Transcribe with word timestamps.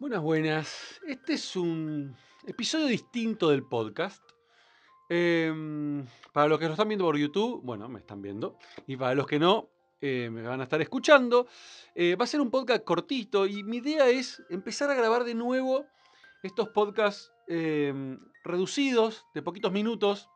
Buenas, 0.00 0.22
buenas. 0.22 1.00
Este 1.06 1.34
es 1.34 1.56
un 1.56 2.16
episodio 2.46 2.86
distinto 2.86 3.50
del 3.50 3.64
podcast. 3.64 4.24
Em, 5.10 6.06
para 6.32 6.48
los 6.48 6.58
que 6.58 6.64
lo 6.64 6.70
están 6.70 6.88
viendo 6.88 7.04
por 7.04 7.18
YouTube, 7.18 7.60
bueno, 7.62 7.86
me 7.86 7.98
están 7.98 8.22
viendo. 8.22 8.56
Y 8.86 8.96
para 8.96 9.14
los 9.14 9.26
que 9.26 9.38
no, 9.38 9.68
eh, 10.00 10.30
me 10.32 10.40
van 10.40 10.62
a 10.62 10.64
estar 10.64 10.80
escuchando. 10.80 11.48
Eh, 11.94 12.16
va 12.16 12.24
a 12.24 12.26
ser 12.26 12.40
un 12.40 12.50
podcast 12.50 12.82
cortito 12.82 13.46
y 13.46 13.62
mi 13.62 13.76
idea 13.76 14.08
es 14.08 14.42
empezar 14.48 14.90
a 14.90 14.94
grabar 14.94 15.24
de 15.24 15.34
nuevo 15.34 15.84
estos 16.42 16.70
podcasts 16.70 17.30
em, 17.46 18.18
reducidos, 18.42 19.26
de 19.34 19.42
poquitos 19.42 19.70
minutos, 19.70 20.30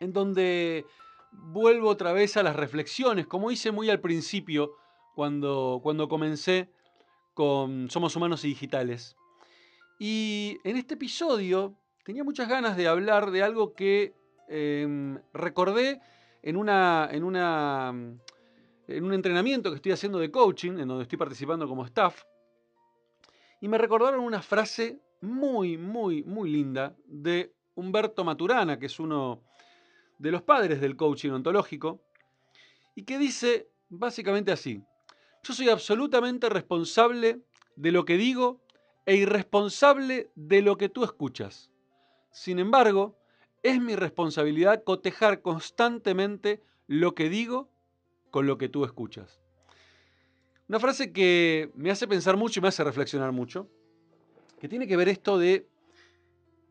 en 0.00 0.14
donde 0.14 0.86
vuelvo 1.32 1.90
otra 1.90 2.14
vez 2.14 2.38
a 2.38 2.42
las 2.42 2.56
reflexiones, 2.56 3.26
como 3.26 3.50
hice 3.50 3.72
muy 3.72 3.90
al 3.90 4.00
principio 4.00 4.72
cuando, 5.14 5.80
cuando 5.82 6.08
comencé 6.08 6.70
con 7.34 7.90
Somos 7.90 8.16
Humanos 8.16 8.44
y 8.44 8.48
Digitales. 8.48 9.16
Y 9.98 10.58
en 10.64 10.76
este 10.76 10.94
episodio 10.94 11.76
tenía 12.04 12.24
muchas 12.24 12.48
ganas 12.48 12.76
de 12.76 12.88
hablar 12.88 13.30
de 13.30 13.42
algo 13.42 13.74
que 13.74 14.14
em, 14.48 15.18
recordé 15.32 16.00
en, 16.42 16.56
una, 16.56 17.08
en, 17.10 17.24
una, 17.24 17.92
en 18.88 19.04
un 19.04 19.12
entrenamiento 19.12 19.70
que 19.70 19.76
estoy 19.76 19.92
haciendo 19.92 20.18
de 20.18 20.30
coaching, 20.30 20.78
en 20.78 20.88
donde 20.88 21.02
estoy 21.02 21.18
participando 21.18 21.68
como 21.68 21.84
staff. 21.84 22.22
Y 23.60 23.68
me 23.68 23.78
recordaron 23.78 24.20
una 24.20 24.42
frase 24.42 25.00
muy, 25.20 25.78
muy, 25.78 26.22
muy 26.22 26.50
linda 26.50 26.94
de 27.06 27.54
Humberto 27.74 28.24
Maturana, 28.24 28.78
que 28.78 28.86
es 28.86 29.00
uno 29.00 29.42
de 30.18 30.30
los 30.30 30.42
padres 30.42 30.80
del 30.80 30.96
coaching 30.96 31.30
ontológico, 31.30 32.02
y 32.94 33.04
que 33.04 33.18
dice 33.18 33.70
básicamente 33.88 34.52
así, 34.52 34.82
yo 35.44 35.54
soy 35.54 35.68
absolutamente 35.68 36.48
responsable 36.48 37.40
de 37.76 37.92
lo 37.92 38.04
que 38.04 38.16
digo 38.16 38.60
e 39.06 39.16
irresponsable 39.16 40.30
de 40.34 40.62
lo 40.62 40.76
que 40.78 40.88
tú 40.88 41.04
escuchas. 41.04 41.70
Sin 42.32 42.58
embargo, 42.58 43.16
es 43.62 43.80
mi 43.80 43.94
responsabilidad 43.94 44.82
cotejar 44.84 45.42
constantemente 45.42 46.62
lo 46.86 47.14
que 47.14 47.28
digo 47.28 47.68
con 48.30 48.46
lo 48.46 48.58
que 48.58 48.68
tú 48.68 48.84
escuchas. 48.84 49.40
Una 50.66 50.80
frase 50.80 51.12
que 51.12 51.70
me 51.74 51.90
hace 51.90 52.08
pensar 52.08 52.36
mucho 52.36 52.58
y 52.58 52.62
me 52.62 52.68
hace 52.68 52.82
reflexionar 52.82 53.32
mucho, 53.32 53.68
que 54.58 54.68
tiene 54.68 54.86
que 54.86 54.96
ver 54.96 55.10
esto 55.10 55.38
de 55.38 55.68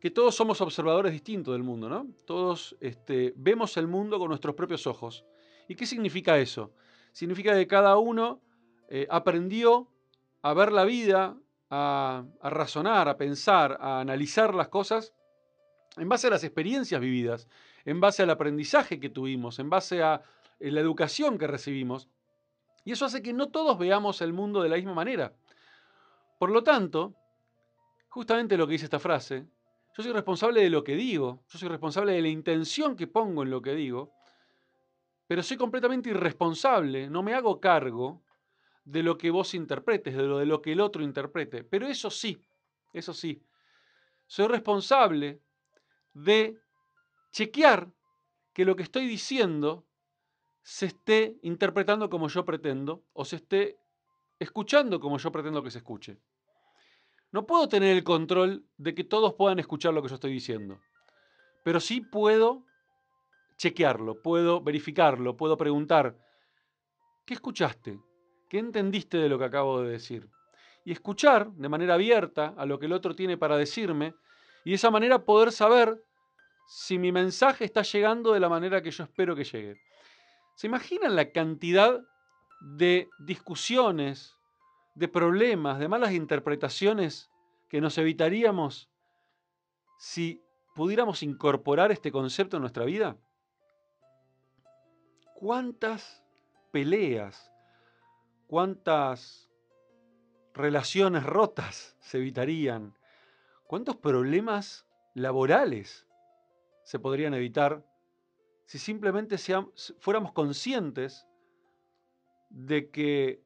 que 0.00 0.10
todos 0.10 0.34
somos 0.34 0.60
observadores 0.60 1.12
distintos 1.12 1.54
del 1.54 1.62
mundo, 1.62 1.88
¿no? 1.88 2.08
Todos 2.26 2.76
este, 2.80 3.32
vemos 3.36 3.76
el 3.76 3.86
mundo 3.86 4.18
con 4.18 4.28
nuestros 4.28 4.56
propios 4.56 4.86
ojos. 4.88 5.24
¿Y 5.68 5.76
qué 5.76 5.86
significa 5.86 6.38
eso? 6.38 6.72
Significa 7.12 7.54
que 7.54 7.66
cada 7.66 7.96
uno 7.96 8.40
eh, 8.88 9.06
aprendió 9.10 9.88
a 10.42 10.54
ver 10.54 10.72
la 10.72 10.84
vida, 10.84 11.36
a, 11.70 12.24
razonar, 12.42 13.08
a 13.08 13.16
pensar, 13.16 13.78
a 13.80 14.00
analizar 14.00 14.54
las 14.54 14.68
cosas 14.68 15.14
en 15.96 16.08
base 16.08 16.28
a 16.28 16.30
las 16.30 16.44
experiencias 16.44 17.00
vividas, 17.00 17.48
en 17.84 18.00
base 18.00 18.22
al 18.22 18.30
aprendizaje 18.30 19.00
que 19.00 19.08
tuvimos, 19.08 19.58
en 19.58 19.70
base 19.70 20.02
a 20.02 20.22
eh, 20.60 20.70
la 20.70 20.80
educación 20.80 21.38
que 21.38 21.46
recibimos. 21.46 22.08
Y 22.84 22.92
eso 22.92 23.04
hace 23.04 23.22
que 23.22 23.32
no 23.32 23.48
todos 23.48 23.78
veamos 23.78 24.20
el 24.20 24.32
mundo 24.32 24.62
de 24.62 24.68
la 24.68 24.76
misma 24.76 24.94
manera. 24.94 25.32
Por 26.38 26.50
lo 26.50 26.62
tanto, 26.62 27.14
justamente 28.08 28.56
lo 28.56 28.66
que 28.66 28.72
dice 28.72 28.84
esta 28.84 29.00
frase, 29.00 29.46
yo 29.96 30.02
soy 30.02 30.12
responsable 30.12 30.60
de 30.60 30.70
lo 30.70 30.84
que 30.84 30.94
digo, 30.94 31.42
yo 31.48 31.58
soy 31.58 31.68
responsable 31.68 32.12
de 32.12 32.22
la 32.22 32.28
intención 32.28 32.94
que 32.94 33.06
pongo 33.06 33.42
en 33.42 33.50
lo 33.50 33.62
que 33.62 33.74
digo, 33.74 34.12
pero 35.26 35.42
soy 35.42 35.56
completamente 35.56 36.10
irresponsable, 36.10 37.08
no 37.08 37.22
me 37.22 37.34
hago 37.34 37.60
cargo 37.60 38.22
de 38.86 39.02
lo 39.02 39.18
que 39.18 39.30
vos 39.30 39.52
interpretes, 39.54 40.16
de 40.16 40.22
lo, 40.22 40.38
de 40.38 40.46
lo 40.46 40.62
que 40.62 40.72
el 40.72 40.80
otro 40.80 41.02
interprete. 41.02 41.64
Pero 41.64 41.88
eso 41.88 42.08
sí, 42.08 42.40
eso 42.92 43.12
sí, 43.12 43.44
soy 44.26 44.46
responsable 44.46 45.42
de 46.14 46.56
chequear 47.32 47.92
que 48.52 48.64
lo 48.64 48.76
que 48.76 48.84
estoy 48.84 49.06
diciendo 49.06 49.86
se 50.62 50.86
esté 50.86 51.36
interpretando 51.42 52.08
como 52.08 52.28
yo 52.28 52.44
pretendo 52.44 53.04
o 53.12 53.24
se 53.24 53.36
esté 53.36 53.76
escuchando 54.38 55.00
como 55.00 55.18
yo 55.18 55.32
pretendo 55.32 55.62
que 55.62 55.70
se 55.70 55.78
escuche. 55.78 56.18
No 57.32 57.44
puedo 57.44 57.68
tener 57.68 57.96
el 57.96 58.04
control 58.04 58.64
de 58.76 58.94
que 58.94 59.04
todos 59.04 59.34
puedan 59.34 59.58
escuchar 59.58 59.92
lo 59.94 60.02
que 60.02 60.08
yo 60.08 60.14
estoy 60.14 60.32
diciendo, 60.32 60.80
pero 61.64 61.80
sí 61.80 62.00
puedo 62.00 62.64
chequearlo, 63.56 64.22
puedo 64.22 64.60
verificarlo, 64.60 65.36
puedo 65.36 65.56
preguntar, 65.56 66.16
¿qué 67.24 67.34
escuchaste? 67.34 67.98
¿Qué 68.48 68.58
entendiste 68.58 69.18
de 69.18 69.28
lo 69.28 69.38
que 69.38 69.44
acabo 69.44 69.82
de 69.82 69.90
decir? 69.90 70.28
Y 70.84 70.92
escuchar 70.92 71.50
de 71.52 71.68
manera 71.68 71.94
abierta 71.94 72.54
a 72.56 72.64
lo 72.64 72.78
que 72.78 72.86
el 72.86 72.92
otro 72.92 73.16
tiene 73.16 73.36
para 73.36 73.56
decirme 73.56 74.14
y 74.64 74.70
de 74.70 74.76
esa 74.76 74.90
manera 74.90 75.24
poder 75.24 75.52
saber 75.52 76.02
si 76.68 76.98
mi 76.98 77.12
mensaje 77.12 77.64
está 77.64 77.82
llegando 77.82 78.32
de 78.32 78.40
la 78.40 78.48
manera 78.48 78.82
que 78.82 78.90
yo 78.90 79.04
espero 79.04 79.34
que 79.34 79.44
llegue. 79.44 79.80
¿Se 80.54 80.66
imaginan 80.66 81.16
la 81.16 81.30
cantidad 81.32 82.00
de 82.60 83.08
discusiones, 83.18 84.34
de 84.94 85.08
problemas, 85.08 85.78
de 85.78 85.88
malas 85.88 86.12
interpretaciones 86.12 87.30
que 87.68 87.80
nos 87.80 87.98
evitaríamos 87.98 88.88
si 89.98 90.40
pudiéramos 90.74 91.22
incorporar 91.22 91.92
este 91.92 92.10
concepto 92.10 92.56
en 92.56 92.62
nuestra 92.62 92.84
vida? 92.84 93.16
¿Cuántas 95.34 96.24
peleas, 96.72 97.52
cuántas 98.46 99.50
relaciones 100.54 101.24
rotas 101.24 101.96
se 102.00 102.18
evitarían, 102.18 102.96
cuántos 103.66 103.96
problemas 103.96 104.86
laborales 105.14 106.06
se 106.84 106.98
podrían 106.98 107.34
evitar 107.34 107.84
si 108.64 108.78
simplemente 108.78 109.36
fuéramos 109.98 110.32
conscientes 110.32 111.26
de 112.50 112.90
que 112.90 113.42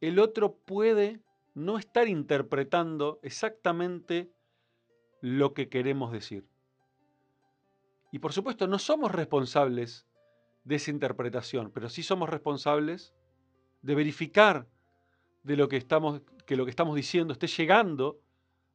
el 0.00 0.18
otro 0.18 0.56
puede 0.56 1.20
no 1.54 1.78
estar 1.78 2.08
interpretando 2.08 3.20
exactamente 3.22 4.32
lo 5.20 5.54
que 5.54 5.68
queremos 5.68 6.12
decir. 6.12 6.46
Y 8.12 8.18
por 8.18 8.32
supuesto 8.32 8.66
no 8.66 8.78
somos 8.78 9.10
responsables 9.10 10.06
de 10.64 10.76
esa 10.76 10.90
interpretación, 10.90 11.70
pero 11.70 11.88
sí 11.88 12.02
somos 12.02 12.28
responsables 12.28 13.14
de 13.84 13.94
verificar 13.94 14.66
de 15.42 15.56
lo 15.56 15.68
que 15.68 15.76
estamos, 15.76 16.22
que 16.46 16.56
lo 16.56 16.64
que 16.64 16.70
estamos 16.70 16.96
diciendo 16.96 17.34
esté 17.34 17.46
llegando 17.46 18.18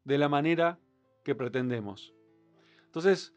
de 0.03 0.19
la 0.19 0.29
manera 0.29 0.79
que 1.23 1.33
pretendemos. 1.33 2.13
Entonces, 2.85 3.33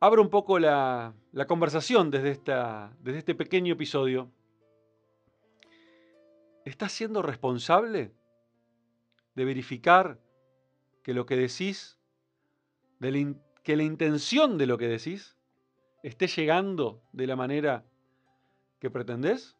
abro 0.00 0.22
un 0.22 0.30
poco 0.30 0.58
la, 0.58 1.14
la 1.32 1.46
conversación 1.46 2.10
desde, 2.10 2.30
esta, 2.30 2.96
desde 3.00 3.18
este 3.18 3.34
pequeño 3.34 3.74
episodio. 3.74 4.32
¿Estás 6.64 6.92
siendo 6.92 7.20
responsable 7.20 8.14
de 9.34 9.44
verificar 9.44 10.18
que 11.02 11.12
lo 11.12 11.26
que 11.26 11.36
decís, 11.36 11.98
de 12.98 13.36
que 13.62 13.76
la 13.76 13.82
intención 13.82 14.56
de 14.56 14.66
lo 14.66 14.78
que 14.78 14.88
decís, 14.88 15.36
esté 16.02 16.28
llegando 16.28 17.02
de 17.12 17.26
la 17.26 17.36
manera 17.36 17.84
que 18.78 18.88
pretendés? 18.88 19.57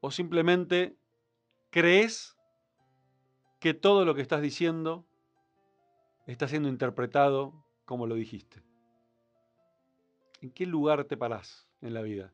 ¿O 0.00 0.10
simplemente 0.10 0.96
crees 1.70 2.36
que 3.60 3.74
todo 3.74 4.04
lo 4.04 4.14
que 4.14 4.22
estás 4.22 4.42
diciendo 4.42 5.06
está 6.26 6.48
siendo 6.48 6.68
interpretado 6.68 7.64
como 7.84 8.06
lo 8.06 8.14
dijiste? 8.14 8.62
¿En 10.40 10.50
qué 10.50 10.66
lugar 10.66 11.04
te 11.04 11.16
parás 11.16 11.68
en 11.80 11.94
la 11.94 12.02
vida? 12.02 12.32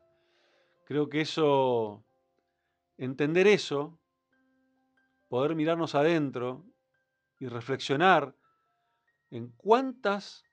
Creo 0.85 1.09
que 1.09 1.21
eso, 1.21 2.05
entender 2.99 3.47
eso, 3.47 3.99
poder 5.29 5.55
mirarnos 5.55 5.95
adentro 5.95 6.65
y 7.39 7.47
reflexionar 7.47 8.37
en 9.31 9.49
cuántas 9.53 10.45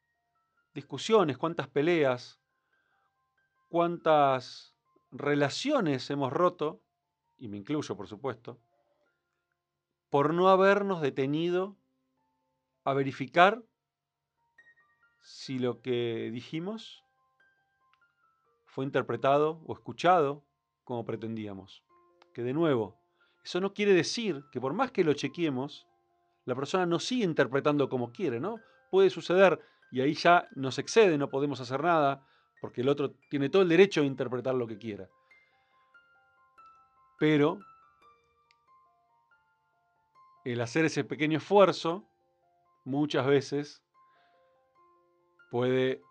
discusiones, 0.74 1.38
cuántas 1.38 1.68
peleas, 1.68 2.39
cuántas 3.68 4.75
relaciones 5.12 6.10
hemos 6.10 6.31
roto 6.31 6.81
y 7.39 7.47
me 7.47 7.57
incluyo 7.57 7.95
por 7.95 8.07
supuesto, 8.07 8.59
por 10.09 10.33
no 10.33 10.50
habernos 10.50 11.01
detenido 11.01 11.77
a 12.83 12.94
verificar 12.94 13.63
si 15.21 15.59
lo 15.59 15.81
que 15.81 16.30
dijimos 16.31 17.03
fue 18.65 18.86
interpretado 18.86 19.62
o 19.65 19.74
escuchado 19.74 20.44
como 20.83 21.06
pretendíamos. 21.06 21.83
Que 22.33 22.44
de 22.44 22.53
nuevo, 22.53 23.00
eso 23.44 23.59
no 23.59 23.74
quiere 23.74 23.94
decir 23.94 24.44
que 24.51 24.62
por 24.62 24.74
más 24.74 24.92
que 24.92 25.03
lo 25.03 25.13
chequeemos, 25.13 25.88
la 26.45 26.56
persona 26.56 26.85
no 26.85 27.00
sigue 27.00 27.25
interpretando 27.25 27.89
como 27.89 28.12
quiere, 28.12 28.39
¿no? 28.39 28.57
Puede 28.89 29.09
suceder 29.09 29.59
y 29.92 30.01
ahí 30.01 30.13
ya 30.13 30.47
nos 30.56 30.80
excede, 30.80 31.18
no 31.18 31.30
podemos 31.30 31.59
hacer 31.62 31.83
nada, 31.83 32.25
porque 32.62 32.81
el 32.81 32.89
otro 32.89 33.12
tiene 33.30 33.50
todo 33.50 33.62
el 33.62 33.69
derecho 33.69 34.01
a 34.01 34.06
interpretar 34.06 34.56
lo 34.56 34.68
que 34.68 34.77
quiera. 34.77 35.09
Pero 37.19 37.60
el 40.45 40.62
hacer 40.62 40.86
ese 40.86 41.04
pequeño 41.04 41.38
esfuerzo 41.38 42.07
muchas 42.86 43.27
veces 43.27 43.83
puede 45.51 46.01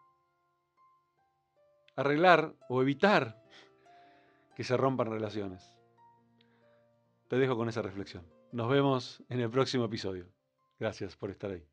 arreglar 1.96 2.54
o 2.68 2.82
evitar 2.82 3.42
que 4.54 4.64
se 4.64 4.76
rompan 4.76 5.10
relaciones. 5.10 5.74
Te 7.28 7.36
dejo 7.36 7.56
con 7.56 7.68
esa 7.68 7.82
reflexión. 7.82 8.24
Nos 8.52 8.68
vemos 8.68 9.22
en 9.28 9.40
el 9.40 9.50
próximo 9.50 9.84
episodio. 9.84 10.26
Gracias 10.78 11.16
por 11.16 11.30
estar 11.30 11.50
ahí. 11.50 11.66